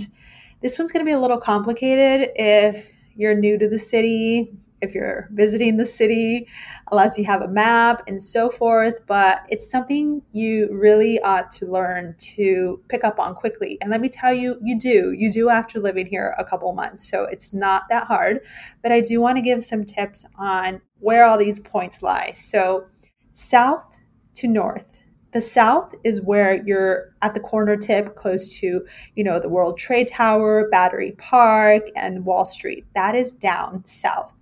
this 0.62 0.78
one's 0.78 0.92
going 0.92 1.06
to 1.06 1.10
be 1.10 1.14
a 1.14 1.20
little 1.20 1.40
complicated 1.40 2.32
if 2.36 2.88
you're 3.16 3.36
new 3.36 3.58
to 3.60 3.70
the 3.70 3.80
city, 3.80 4.52
if 4.82 4.94
you're 4.94 5.28
visiting 5.32 5.78
the 5.78 5.86
city, 5.86 6.48
unless 6.92 7.18
you 7.18 7.26
have 7.26 7.42
a 7.42 7.48
map 7.48 8.04
and 8.08 8.22
so 8.22 8.50
forth. 8.50 9.00
But 9.08 9.44
it's 9.50 9.70
something 9.70 10.22
you 10.32 10.70
really 10.72 11.20
ought 11.22 11.52
to 11.52 11.66
learn 11.66 12.16
to 12.36 12.82
pick 12.88 13.04
up 13.04 13.20
on 13.20 13.36
quickly. 13.36 13.78
And 13.82 13.90
let 13.90 14.02
me 14.02 14.10
tell 14.10 14.34
you, 14.34 14.60
you 14.64 14.80
do. 14.80 15.12
You 15.12 15.32
do 15.32 15.50
after 15.50 15.80
living 15.80 16.06
here 16.06 16.36
a 16.38 16.46
couple 16.46 16.72
months. 16.74 17.10
So 17.10 17.24
it's 17.24 17.54
not 17.54 17.84
that 17.90 18.08
hard. 18.08 18.42
But 18.82 18.92
I 18.92 19.02
do 19.02 19.20
want 19.22 19.38
to 19.38 19.42
give 19.42 19.64
some 19.64 19.86
tips 19.86 20.26
on 20.38 20.82
where 21.00 21.26
all 21.26 21.38
these 21.38 21.60
points 21.60 22.02
lie. 22.02 22.34
So, 22.36 22.88
south 23.34 23.98
to 24.36 24.48
north. 24.48 24.98
The 25.34 25.42
south 25.42 25.94
is 26.04 26.22
where 26.22 26.64
you're 26.66 27.14
at 27.22 27.34
the 27.34 27.40
corner 27.40 27.76
tip 27.76 28.16
close 28.16 28.58
to, 28.60 28.86
you 29.16 29.24
know, 29.24 29.40
the 29.40 29.50
World 29.50 29.78
Trade 29.78 30.08
Tower, 30.08 30.70
Battery 30.70 31.14
Park, 31.18 31.84
and 31.96 32.26
Wall 32.26 32.46
Street. 32.46 32.86
That 32.96 33.14
is 33.14 33.34
down 33.34 33.86
south. 33.86 34.37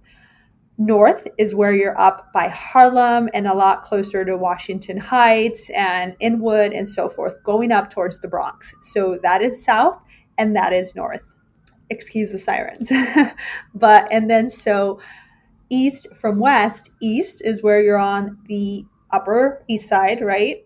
North 0.77 1.27
is 1.37 1.55
where 1.55 1.73
you're 1.73 1.99
up 1.99 2.33
by 2.33 2.49
Harlem 2.49 3.29
and 3.33 3.47
a 3.47 3.53
lot 3.53 3.83
closer 3.83 4.25
to 4.25 4.37
Washington 4.37 4.97
Heights 4.97 5.69
and 5.69 6.15
Inwood 6.19 6.73
and 6.73 6.87
so 6.87 7.07
forth, 7.07 7.41
going 7.43 7.71
up 7.71 7.89
towards 7.89 8.19
the 8.19 8.27
Bronx. 8.27 8.75
So 8.83 9.17
that 9.23 9.41
is 9.41 9.63
south 9.63 9.97
and 10.37 10.55
that 10.55 10.73
is 10.73 10.95
north. 10.95 11.35
Excuse 11.89 12.31
the 12.31 12.37
sirens. 12.37 12.91
but, 13.75 14.11
and 14.11 14.29
then 14.29 14.49
so 14.49 14.99
east 15.69 16.13
from 16.13 16.39
west, 16.39 16.91
east 17.01 17.41
is 17.45 17.63
where 17.63 17.81
you're 17.81 17.97
on 17.97 18.37
the 18.47 18.83
upper 19.11 19.63
east 19.69 19.87
side, 19.87 20.19
right? 20.19 20.57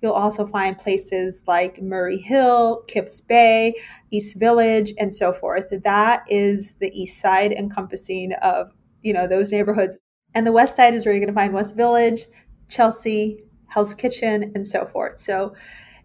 You'll 0.00 0.12
also 0.12 0.46
find 0.46 0.76
places 0.76 1.42
like 1.46 1.80
Murray 1.80 2.18
Hill, 2.18 2.82
Kips 2.88 3.20
Bay, 3.20 3.74
East 4.10 4.38
Village, 4.38 4.92
and 4.98 5.14
so 5.14 5.32
forth. 5.32 5.66
That 5.70 6.24
is 6.28 6.74
the 6.80 6.90
east 6.98 7.20
side 7.20 7.52
encompassing 7.52 8.32
of 8.42 8.72
you 9.06 9.12
know, 9.12 9.28
those 9.28 9.52
neighborhoods. 9.52 9.96
And 10.34 10.46
the 10.46 10.52
west 10.52 10.76
side 10.76 10.94
is 10.94 11.06
where 11.06 11.14
you're 11.14 11.24
going 11.24 11.32
to 11.32 11.40
find 11.40 11.54
West 11.54 11.76
Village, 11.76 12.22
Chelsea, 12.68 13.44
Hell's 13.68 13.94
Kitchen, 13.94 14.50
and 14.54 14.66
so 14.66 14.84
forth. 14.84 15.18
So 15.18 15.54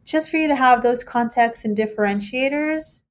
just 0.06 0.30
for 0.30 0.38
you 0.38 0.48
to 0.48 0.56
have 0.56 0.84
those 0.84 1.04
contexts 1.04 1.66
and 1.66 1.76
differentiators, 1.76 3.02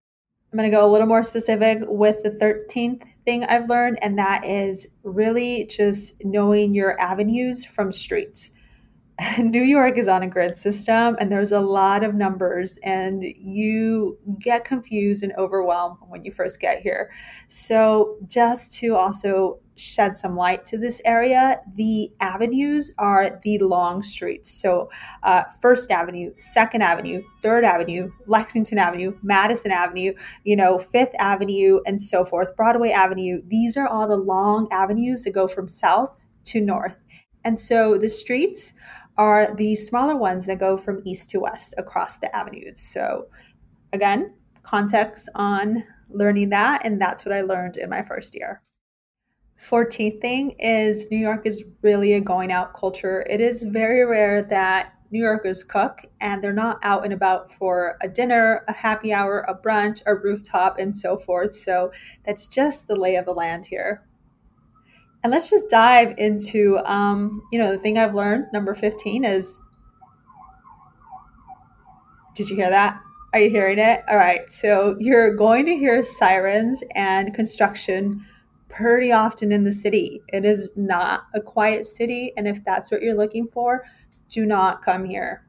I'm 0.52 0.58
going 0.58 0.70
to 0.70 0.76
go 0.76 0.88
a 0.88 0.90
little 0.90 1.06
more 1.06 1.22
specific 1.22 1.82
with 1.86 2.22
the 2.22 2.30
13th 2.30 3.02
thing 3.24 3.44
I've 3.44 3.68
learned, 3.68 3.98
and 4.02 4.18
that 4.18 4.44
is 4.44 4.86
really 5.02 5.66
just 5.66 6.24
knowing 6.24 6.74
your 6.74 7.00
avenues 7.00 7.64
from 7.64 7.92
streets. 7.92 8.52
New 9.38 9.62
York 9.62 9.98
is 9.98 10.08
on 10.08 10.22
a 10.22 10.28
grid 10.28 10.56
system 10.56 11.16
and 11.20 11.30
there's 11.30 11.52
a 11.52 11.60
lot 11.60 12.04
of 12.04 12.14
numbers, 12.14 12.78
and 12.84 13.22
you 13.22 14.18
get 14.38 14.64
confused 14.64 15.22
and 15.22 15.32
overwhelmed 15.36 15.98
when 16.08 16.24
you 16.24 16.32
first 16.32 16.60
get 16.60 16.80
here. 16.80 17.10
So, 17.48 18.16
just 18.26 18.78
to 18.78 18.96
also 18.96 19.58
shed 19.76 20.16
some 20.16 20.36
light 20.36 20.64
to 20.66 20.78
this 20.78 21.02
area, 21.04 21.60
the 21.74 22.10
avenues 22.20 22.92
are 22.98 23.40
the 23.44 23.58
long 23.58 24.02
streets. 24.02 24.50
So, 24.50 24.90
uh, 25.22 25.44
First 25.60 25.90
Avenue, 25.90 26.32
Second 26.38 26.82
Avenue, 26.82 27.22
Third 27.42 27.64
Avenue, 27.64 28.10
Lexington 28.26 28.78
Avenue, 28.78 29.18
Madison 29.22 29.70
Avenue, 29.70 30.14
you 30.44 30.56
know, 30.56 30.78
Fifth 30.78 31.14
Avenue, 31.18 31.80
and 31.84 32.00
so 32.00 32.24
forth, 32.24 32.56
Broadway 32.56 32.90
Avenue. 32.90 33.40
These 33.48 33.76
are 33.76 33.86
all 33.86 34.08
the 34.08 34.16
long 34.16 34.68
avenues 34.70 35.24
that 35.24 35.32
go 35.32 35.46
from 35.46 35.68
south 35.68 36.16
to 36.44 36.60
north. 36.60 36.96
And 37.44 37.58
so 37.58 37.96
the 37.96 38.10
streets 38.10 38.74
are 39.20 39.54
the 39.56 39.76
smaller 39.76 40.16
ones 40.16 40.46
that 40.46 40.58
go 40.58 40.78
from 40.78 41.02
east 41.04 41.28
to 41.28 41.40
west 41.40 41.74
across 41.76 42.16
the 42.16 42.34
avenues. 42.34 42.80
So, 42.80 43.26
again, 43.92 44.32
context 44.62 45.28
on 45.34 45.84
learning 46.08 46.48
that, 46.48 46.86
and 46.86 46.98
that's 46.98 47.26
what 47.26 47.34
I 47.34 47.42
learned 47.42 47.76
in 47.76 47.90
my 47.90 48.02
first 48.02 48.34
year. 48.34 48.62
14th 49.60 50.22
thing 50.22 50.52
is 50.58 51.10
New 51.10 51.18
York 51.18 51.44
is 51.44 51.66
really 51.82 52.14
a 52.14 52.20
going 52.22 52.50
out 52.50 52.72
culture. 52.72 53.22
It 53.28 53.42
is 53.42 53.62
very 53.62 54.06
rare 54.06 54.40
that 54.40 54.94
New 55.10 55.20
Yorkers 55.22 55.64
cook 55.64 56.06
and 56.22 56.42
they're 56.42 56.54
not 56.54 56.78
out 56.82 57.04
and 57.04 57.12
about 57.12 57.52
for 57.52 57.98
a 58.00 58.08
dinner, 58.08 58.64
a 58.68 58.72
happy 58.72 59.12
hour, 59.12 59.40
a 59.40 59.54
brunch, 59.54 60.00
a 60.06 60.14
rooftop, 60.14 60.78
and 60.78 60.96
so 60.96 61.18
forth. 61.18 61.52
So 61.52 61.92
that's 62.24 62.46
just 62.46 62.88
the 62.88 62.96
lay 62.96 63.16
of 63.16 63.26
the 63.26 63.34
land 63.34 63.66
here. 63.66 64.02
And 65.22 65.30
let's 65.30 65.50
just 65.50 65.68
dive 65.68 66.14
into, 66.18 66.78
um, 66.84 67.42
you 67.52 67.58
know, 67.58 67.70
the 67.70 67.78
thing 67.78 67.98
I've 67.98 68.14
learned. 68.14 68.46
Number 68.52 68.74
15 68.74 69.24
is 69.24 69.60
Did 72.34 72.48
you 72.48 72.56
hear 72.56 72.70
that? 72.70 73.00
Are 73.34 73.40
you 73.40 73.50
hearing 73.50 73.78
it? 73.78 74.02
All 74.08 74.16
right. 74.16 74.50
So 74.50 74.96
you're 74.98 75.36
going 75.36 75.66
to 75.66 75.76
hear 75.76 76.02
sirens 76.02 76.82
and 76.94 77.34
construction 77.34 78.24
pretty 78.68 79.12
often 79.12 79.52
in 79.52 79.64
the 79.64 79.72
city. 79.72 80.22
It 80.28 80.44
is 80.44 80.72
not 80.74 81.22
a 81.34 81.40
quiet 81.40 81.86
city. 81.86 82.32
And 82.36 82.48
if 82.48 82.64
that's 82.64 82.90
what 82.90 83.02
you're 83.02 83.16
looking 83.16 83.48
for, 83.48 83.84
do 84.30 84.46
not 84.46 84.82
come 84.82 85.04
here. 85.04 85.44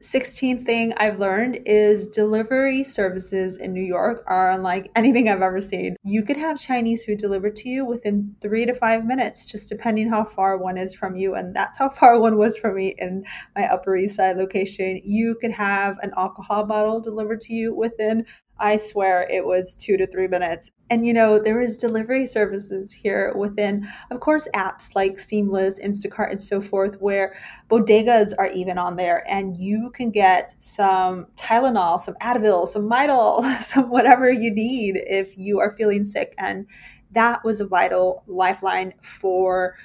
16th 0.00 0.66
thing 0.66 0.92
I've 0.98 1.18
learned 1.18 1.60
is 1.64 2.08
delivery 2.08 2.84
services 2.84 3.56
in 3.56 3.72
New 3.72 3.82
York 3.82 4.22
are 4.26 4.50
unlike 4.50 4.90
anything 4.94 5.28
I've 5.28 5.40
ever 5.40 5.60
seen. 5.60 5.96
You 6.02 6.22
could 6.22 6.36
have 6.36 6.58
Chinese 6.60 7.04
food 7.04 7.18
delivered 7.18 7.56
to 7.56 7.68
you 7.68 7.86
within 7.86 8.36
three 8.42 8.66
to 8.66 8.74
five 8.74 9.06
minutes, 9.06 9.46
just 9.46 9.68
depending 9.68 10.10
how 10.10 10.24
far 10.24 10.58
one 10.58 10.76
is 10.76 10.94
from 10.94 11.16
you. 11.16 11.34
And 11.34 11.56
that's 11.56 11.78
how 11.78 11.88
far 11.88 12.20
one 12.24 12.36
was 12.36 12.58
from 12.58 12.74
me 12.74 12.94
in 12.98 13.24
my 13.56 13.64
Upper 13.64 13.96
East 13.96 14.16
Side 14.16 14.36
location. 14.36 15.00
You 15.04 15.36
could 15.40 15.52
have 15.52 15.98
an 16.00 16.12
alcohol 16.16 16.64
bottle 16.64 17.00
delivered 17.00 17.40
to 17.42 17.54
you 17.54 17.74
within 17.74 18.26
I 18.58 18.76
swear 18.76 19.26
it 19.30 19.44
was 19.44 19.74
two 19.74 19.96
to 19.96 20.06
three 20.06 20.28
minutes. 20.28 20.72
And 20.90 21.04
you 21.04 21.12
know, 21.12 21.38
there 21.38 21.60
is 21.60 21.76
delivery 21.76 22.26
services 22.26 22.92
here 22.92 23.32
within, 23.36 23.88
of 24.10 24.20
course, 24.20 24.48
apps 24.54 24.94
like 24.94 25.18
Seamless, 25.18 25.82
Instacart, 25.82 26.30
and 26.30 26.40
so 26.40 26.60
forth, 26.60 27.00
where 27.00 27.34
bodegas 27.68 28.32
are 28.38 28.48
even 28.48 28.78
on 28.78 28.96
there, 28.96 29.24
and 29.28 29.56
you 29.56 29.90
can 29.90 30.10
get 30.10 30.54
some 30.62 31.26
Tylenol, 31.36 32.00
some 32.00 32.14
Advil, 32.20 32.68
some 32.68 32.88
Midol, 32.88 33.42
some 33.60 33.90
whatever 33.90 34.30
you 34.30 34.52
need 34.52 35.00
if 35.06 35.36
you 35.36 35.58
are 35.58 35.74
feeling 35.76 36.04
sick. 36.04 36.34
And 36.38 36.66
that 37.12 37.44
was 37.44 37.60
a 37.60 37.66
vital 37.66 38.22
lifeline 38.26 38.92
for 39.02 39.76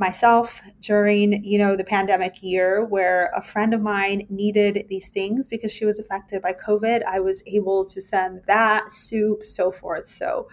myself 0.00 0.60
during 0.80 1.44
you 1.44 1.58
know 1.58 1.76
the 1.76 1.84
pandemic 1.84 2.42
year 2.42 2.84
where 2.86 3.30
a 3.36 3.42
friend 3.42 3.72
of 3.72 3.80
mine 3.80 4.26
needed 4.30 4.86
these 4.88 5.10
things 5.10 5.48
because 5.48 5.70
she 5.70 5.84
was 5.84 5.98
affected 5.98 6.42
by 6.42 6.52
covid 6.52 7.02
i 7.06 7.20
was 7.20 7.44
able 7.46 7.84
to 7.84 8.00
send 8.00 8.40
that 8.46 8.90
soup 8.90 9.44
so 9.44 9.70
forth 9.70 10.06
so 10.06 10.48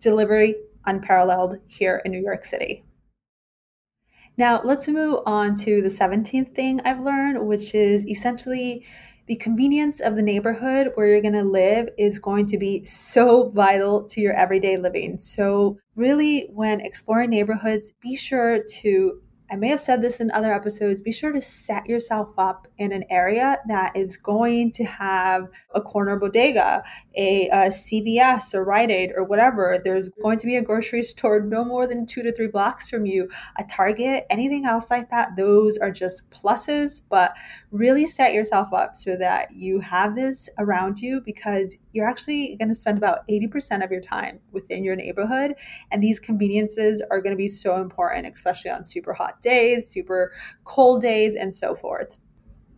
delivery 0.00 0.56
unparalleled 0.84 1.58
here 1.68 2.02
in 2.04 2.10
New 2.12 2.20
York 2.20 2.44
City. 2.44 2.84
Now, 4.36 4.60
let's 4.64 4.88
move 4.88 5.20
on 5.26 5.56
to 5.58 5.82
the 5.82 5.88
17th 5.88 6.54
thing 6.54 6.80
I've 6.84 7.00
learned, 7.00 7.46
which 7.46 7.74
is 7.74 8.04
essentially 8.06 8.84
the 9.26 9.36
convenience 9.36 10.00
of 10.00 10.16
the 10.16 10.22
neighborhood 10.22 10.92
where 10.94 11.06
you're 11.06 11.22
going 11.22 11.32
to 11.34 11.42
live 11.42 11.88
is 11.96 12.18
going 12.18 12.46
to 12.46 12.58
be 12.58 12.84
so 12.84 13.50
vital 13.50 14.04
to 14.08 14.20
your 14.20 14.34
everyday 14.34 14.76
living. 14.76 15.18
So, 15.18 15.78
really, 15.94 16.48
when 16.52 16.80
exploring 16.80 17.30
neighborhoods, 17.30 17.92
be 18.02 18.16
sure 18.16 18.62
to 18.80 19.20
I 19.52 19.56
may 19.56 19.68
have 19.68 19.82
said 19.82 20.00
this 20.00 20.18
in 20.18 20.30
other 20.30 20.50
episodes. 20.50 21.02
Be 21.02 21.12
sure 21.12 21.30
to 21.30 21.40
set 21.42 21.86
yourself 21.86 22.30
up 22.38 22.66
in 22.78 22.90
an 22.90 23.04
area 23.10 23.58
that 23.68 23.94
is 23.94 24.16
going 24.16 24.72
to 24.72 24.84
have 24.84 25.50
a 25.74 25.80
corner 25.82 26.18
bodega, 26.18 26.82
a, 27.14 27.50
a 27.50 27.68
CVS 27.68 28.54
or 28.54 28.64
Rite 28.64 28.90
Aid 28.90 29.10
or 29.14 29.24
whatever. 29.24 29.78
There's 29.84 30.08
going 30.08 30.38
to 30.38 30.46
be 30.46 30.56
a 30.56 30.62
grocery 30.62 31.02
store 31.02 31.38
no 31.38 31.66
more 31.66 31.86
than 31.86 32.06
two 32.06 32.22
to 32.22 32.32
three 32.32 32.46
blocks 32.46 32.88
from 32.88 33.04
you, 33.04 33.28
a 33.58 33.64
Target, 33.64 34.24
anything 34.30 34.64
else 34.64 34.90
like 34.90 35.10
that. 35.10 35.36
Those 35.36 35.76
are 35.76 35.90
just 35.90 36.30
pluses, 36.30 37.02
but 37.10 37.34
really 37.70 38.06
set 38.06 38.32
yourself 38.32 38.72
up 38.72 38.96
so 38.96 39.16
that 39.18 39.52
you 39.52 39.80
have 39.80 40.14
this 40.14 40.48
around 40.56 40.98
you 40.98 41.20
because 41.20 41.76
you're 41.92 42.08
actually 42.08 42.56
going 42.56 42.68
to 42.68 42.74
spend 42.74 42.98
about 42.98 43.26
80% 43.28 43.84
of 43.84 43.90
your 43.90 44.00
time 44.00 44.40
within 44.50 44.84
your 44.84 44.96
neighborhood. 44.96 45.54
And 45.90 46.02
these 46.02 46.18
conveniences 46.18 47.02
are 47.10 47.20
going 47.20 47.32
to 47.32 47.36
be 47.36 47.48
so 47.48 47.80
important, 47.80 48.26
especially 48.32 48.70
on 48.70 48.84
super 48.84 49.12
hot 49.12 49.40
days, 49.42 49.88
super 49.88 50.32
cold 50.64 51.02
days, 51.02 51.34
and 51.34 51.54
so 51.54 51.74
forth. 51.74 52.16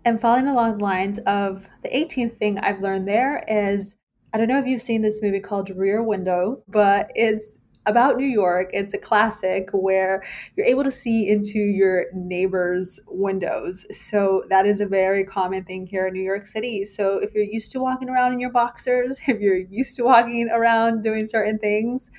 And 0.04 0.21
following 0.21 0.49
along 0.49 0.78
the 0.78 0.85
lines 0.85 1.18
of 1.21 1.68
the 1.83 1.88
18th 1.88 2.37
thing 2.38 2.59
I've 2.59 2.80
learned 2.80 3.09
there 3.09 3.42
is 3.49 3.97
I 4.35 4.37
don't 4.37 4.49
know 4.49 4.59
if 4.59 4.66
you've 4.66 4.83
seen 4.83 5.00
this 5.00 5.23
movie 5.23 5.38
called 5.38 5.71
Rear 5.71 6.02
Window, 6.02 6.64
but 6.66 7.09
it's 7.14 7.61
about 7.86 8.16
New 8.16 8.26
York. 8.26 8.70
It's 8.72 8.94
a 8.94 8.98
classic 8.98 9.68
where 9.72 10.24
you're 10.56 10.66
able 10.66 10.84
to 10.84 10.90
see 10.90 11.28
into 11.28 11.58
your 11.58 12.06
neighbor's 12.12 13.00
windows. 13.08 13.86
So 13.90 14.42
that 14.48 14.66
is 14.66 14.80
a 14.80 14.86
very 14.86 15.24
common 15.24 15.64
thing 15.64 15.86
here 15.86 16.06
in 16.06 16.14
New 16.14 16.22
York 16.22 16.46
City. 16.46 16.84
So 16.84 17.18
if 17.18 17.34
you're 17.34 17.44
used 17.44 17.72
to 17.72 17.80
walking 17.80 18.08
around 18.08 18.32
in 18.32 18.40
your 18.40 18.50
boxers, 18.50 19.20
if 19.26 19.40
you're 19.40 19.56
used 19.58 19.96
to 19.96 20.04
walking 20.04 20.48
around 20.50 21.02
doing 21.02 21.26
certain 21.26 21.58
things, 21.58 22.10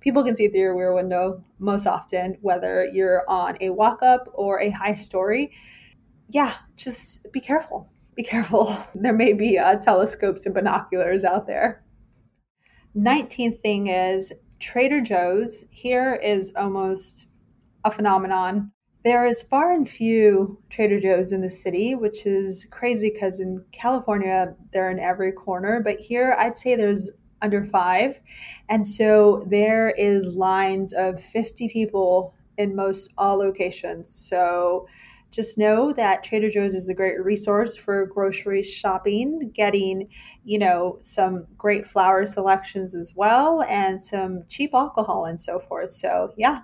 people 0.00 0.24
can 0.24 0.34
see 0.36 0.48
through 0.48 0.60
your 0.60 0.76
rear 0.76 0.94
window 0.94 1.42
most 1.58 1.86
often, 1.86 2.36
whether 2.42 2.86
you're 2.92 3.24
on 3.28 3.56
a 3.60 3.70
walk 3.70 4.02
up 4.02 4.28
or 4.34 4.60
a 4.60 4.70
high 4.70 4.94
story. 4.94 5.52
Yeah, 6.28 6.54
just 6.76 7.30
be 7.32 7.40
careful. 7.40 7.88
Be 8.16 8.22
careful. 8.22 8.76
There 8.94 9.12
may 9.12 9.32
be 9.32 9.58
uh, 9.58 9.76
telescopes 9.76 10.46
and 10.46 10.54
binoculars 10.54 11.24
out 11.24 11.46
there. 11.46 11.84
19th 12.96 13.60
thing 13.60 13.88
is 13.88 14.32
Trader 14.60 15.00
Joe's 15.00 15.64
here 15.70 16.14
is 16.22 16.52
almost 16.56 17.26
a 17.84 17.90
phenomenon. 17.90 18.72
There 19.04 19.26
is 19.26 19.42
far 19.42 19.72
and 19.72 19.88
few 19.88 20.58
Trader 20.70 20.98
Joe's 20.98 21.32
in 21.32 21.42
the 21.42 21.50
city, 21.50 21.94
which 21.94 22.24
is 22.24 22.66
crazy 22.70 23.10
because 23.12 23.40
in 23.40 23.62
California 23.72 24.56
they're 24.72 24.90
in 24.90 24.98
every 24.98 25.32
corner, 25.32 25.80
but 25.84 25.98
here 25.98 26.34
I'd 26.38 26.56
say 26.56 26.74
there's 26.74 27.10
under 27.42 27.64
five. 27.64 28.18
And 28.70 28.86
so 28.86 29.44
there 29.50 29.90
is 29.90 30.28
lines 30.28 30.94
of 30.94 31.22
50 31.22 31.68
people 31.68 32.34
in 32.56 32.74
most 32.74 33.12
all 33.18 33.36
locations. 33.36 34.08
So 34.08 34.86
just 35.34 35.58
know 35.58 35.92
that 35.92 36.22
Trader 36.22 36.48
Joe's 36.48 36.74
is 36.74 36.88
a 36.88 36.94
great 36.94 37.22
resource 37.22 37.74
for 37.76 38.06
grocery 38.06 38.62
shopping, 38.62 39.50
getting, 39.52 40.08
you 40.44 40.58
know, 40.60 40.98
some 41.02 41.46
great 41.58 41.86
flower 41.86 42.24
selections 42.24 42.94
as 42.94 43.12
well 43.16 43.62
and 43.68 44.00
some 44.00 44.44
cheap 44.48 44.70
alcohol 44.74 45.24
and 45.24 45.40
so 45.40 45.58
forth. 45.58 45.90
So, 45.90 46.32
yeah, 46.36 46.60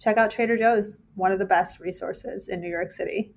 check 0.00 0.18
out 0.18 0.30
Trader 0.30 0.56
Joe's, 0.56 1.00
one 1.16 1.32
of 1.32 1.40
the 1.40 1.46
best 1.46 1.80
resources 1.80 2.48
in 2.48 2.60
New 2.60 2.70
York 2.70 2.92
City. 2.92 3.34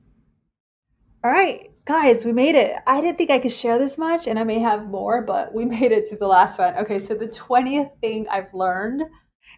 All 1.23 1.31
right, 1.31 1.71
guys, 1.85 2.23
we 2.23 2.31
made 2.31 2.55
it. 2.55 2.75
I 2.85 3.01
didn't 3.01 3.17
think 3.17 3.31
I 3.31 3.39
could 3.39 3.51
share 3.51 3.79
this 3.79 3.97
much, 3.97 4.27
and 4.27 4.37
I 4.37 4.43
may 4.43 4.59
have 4.59 4.87
more, 4.87 5.23
but 5.23 5.51
we 5.53 5.65
made 5.79 5.91
it 5.91 6.05
to 6.07 6.15
the 6.15 6.27
last 6.27 6.59
one. 6.59 6.77
Okay, 6.77 6.99
so 6.99 7.15
the 7.15 7.27
20th 7.27 7.89
thing 8.01 8.27
I've 8.29 8.53
learned 8.53 9.01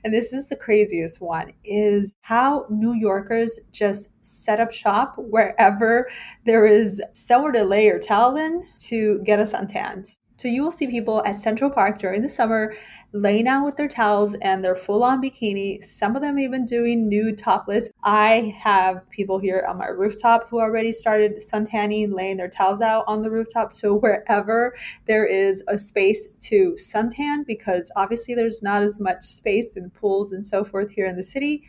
and 0.04 0.14
this 0.14 0.34
is 0.34 0.50
the 0.50 0.56
craziest 0.56 1.22
one, 1.22 1.54
is 1.64 2.16
how 2.22 2.66
New 2.70 2.94
Yorkers 2.94 3.60
just 3.72 4.12
set 4.22 4.60
up 4.60 4.72
shop 4.72 5.16
wherever 5.18 6.10
there 6.46 6.66
is 6.66 7.02
somewhere 7.14 7.52
to 7.52 7.64
lay 7.64 7.86
your 7.86 8.00
towel 8.00 8.38
in 8.38 8.66
to 8.80 9.22
get 9.24 9.40
a 9.40 9.44
suntan. 9.44 10.18
So 10.38 10.48
you 10.48 10.64
will 10.64 10.72
see 10.72 10.88
people 10.88 11.24
at 11.26 11.38
Central 11.38 11.70
Park 11.70 12.00
during 12.00 12.24
the 12.24 12.30
summer 12.30 12.74
laying 13.14 13.48
out 13.48 13.66
with 13.66 13.76
their 13.76 13.88
towels 13.88 14.36
and 14.36 14.64
their 14.64 14.76
full 14.76 15.04
on 15.04 15.22
bikini. 15.22 15.84
Some 15.84 16.16
of 16.16 16.22
them 16.22 16.40
even 16.40 16.66
doing 16.66 17.10
nude 17.10 17.38
topless. 17.38 17.90
I 18.04 18.56
have 18.58 19.08
people 19.10 19.38
here 19.38 19.66
on 19.68 19.78
my 19.78 19.88
rooftop 19.88 20.50
who 20.50 20.60
already 20.60 20.92
started 20.92 21.38
suntanning, 21.38 22.14
laying 22.14 22.38
their 22.38 22.50
towels 22.50 22.82
out 22.82 23.04
on 23.08 23.22
the 23.22 23.30
rooftop. 23.30 23.74
So 23.74 23.96
wherever 24.00 24.76
there 25.08 25.26
is 25.26 25.64
a 25.68 25.78
space 25.78 26.28
to 26.42 26.78
suntan, 26.80 27.46
because 27.46 27.92
obviously 27.96 28.34
there's 28.34 28.62
not 28.62 28.82
as 28.82 29.00
much 29.00 29.24
space 29.24 29.76
in 29.76 29.90
pools 29.90 30.32
and 30.32 30.46
so 30.46 30.64
forth 30.64 30.90
here 30.92 31.08
in 31.08 31.18
the 31.18 31.24
city. 31.24 31.64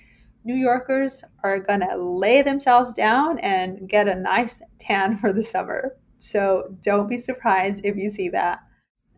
New 0.44 0.56
Yorkers 0.56 1.22
are 1.44 1.60
to 1.60 1.96
lay 1.96 2.42
themselves 2.42 2.92
down 2.92 3.38
and 3.40 3.88
get 3.88 4.08
a 4.08 4.14
nice 4.14 4.60
tan 4.78 5.16
for 5.20 5.32
the 5.32 5.42
summer. 5.42 5.96
So 6.18 6.76
don't 6.82 7.08
be 7.08 7.16
surprised 7.16 7.84
if 7.84 7.96
you 7.96 8.08
see 8.10 8.28
that. 8.28 8.60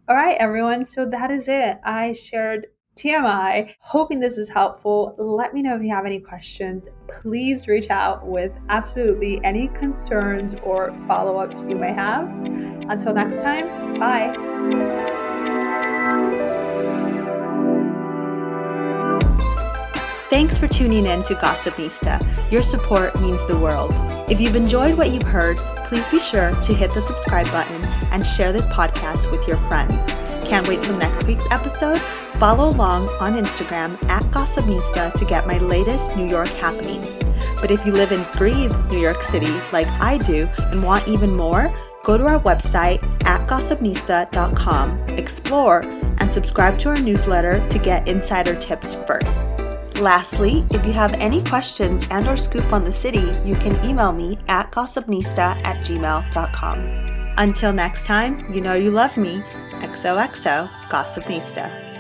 All 0.07 0.17
right, 0.17 0.37
everyone. 0.39 0.85
So 0.85 1.07
that 1.07 1.31
is 1.31 1.49
it. 1.49 1.79
I 1.83 2.13
shared 2.13 2.67
TMI. 2.97 3.75
Hoping 3.81 4.21
this 4.21 4.37
is 4.37 4.51
helpful. 4.51 5.15
Let 5.17 5.55
me 5.55 5.63
know 5.63 5.75
if 5.77 5.83
you 5.83 5.89
have 5.91 6.05
any 6.05 6.21
questions. 6.21 6.89
Please 7.09 7.67
reach 7.69 7.89
out 7.89 8.27
with 8.27 8.53
absolutely 8.69 9.43
any 9.45 9.69
concerns 9.69 10.57
or 10.63 10.95
follow 11.09 11.39
ups 11.39 11.65
you 11.69 11.77
may 11.77 11.93
have. 11.93 12.29
Until 12.89 13.15
next 13.15 13.41
time, 13.41 13.95
bye. 13.95 14.44
Thanks 20.35 20.59
for 20.59 20.67
tuning 20.67 21.07
in 21.07 21.23
to 21.23 21.35
Gossipnista. 21.37 22.51
Your 22.51 22.65
support 22.65 23.15
means 23.21 23.47
the 23.47 23.57
world. 23.57 23.93
If 24.29 24.41
you've 24.41 24.57
enjoyed 24.57 24.99
what 24.99 25.11
you've 25.11 25.23
heard, 25.23 25.59
please 25.87 26.05
be 26.11 26.19
sure 26.19 26.51
to 26.51 26.75
hit 26.75 26.93
the 26.93 27.03
subscribe 27.03 27.47
button 27.53 27.85
and 28.11 28.27
share 28.27 28.53
this 28.53 28.67
podcast 28.67 29.31
with 29.31 29.47
your 29.47 29.59
friends. 29.69 29.95
Can't 30.45 30.67
wait 30.67 30.83
till 30.83 30.97
next 30.97 31.29
week's 31.29 31.49
episode? 31.53 32.01
Follow 32.41 32.69
along 32.69 33.11
on 33.21 33.41
Instagram 33.41 33.95
at 34.09 34.25
Gossipnista 34.25 35.17
to 35.17 35.25
get 35.25 35.47
my 35.47 35.59
latest 35.59 36.17
New 36.17 36.27
York 36.27 36.49
happenings. 36.49 37.17
But 37.61 37.71
if 37.71 37.87
you 37.87 37.93
live 37.93 38.11
and 38.11 38.27
breathe 38.37 38.75
New 38.91 38.99
York 38.99 39.23
City 39.23 39.55
like 39.73 39.87
I 40.01 40.19
do 40.19 40.49
and 40.59 40.83
want 40.83 41.07
even 41.07 41.33
more, 41.37 41.73
go 42.03 42.19
to 42.19 42.27
our 42.27 42.41
website 42.41 43.05
at 43.25 43.49
gossipnista.com, 43.49 44.99
explore, 45.11 45.83
and 45.83 46.33
subscribe 46.33 46.77
to 46.81 46.89
our 46.89 46.99
newsletter 46.99 47.65
to 47.69 47.79
get 47.79 48.09
insider 48.09 48.57
tips 48.61 48.97
first. 49.07 49.44
Lastly, 50.01 50.65
if 50.71 50.85
you 50.85 50.93
have 50.93 51.15
any 51.15 51.43
questions 51.45 52.07
and 52.11 52.27
or 52.27 52.37
scoop 52.37 52.73
on 52.73 52.85
the 52.85 52.93
city, 52.93 53.31
you 53.45 53.55
can 53.55 53.83
email 53.85 54.13
me 54.13 54.39
at 54.49 54.71
gossipnista 54.73 55.63
at 55.65 55.85
gmail.com. 55.87 56.79
Until 57.37 57.73
next 57.73 58.07
time, 58.07 58.39
you 58.53 58.61
know 58.61 58.75
you 58.75 58.91
love 58.91 59.17
me. 59.17 59.43
XOXO 59.81 60.69
Gossipnista. 60.89 61.94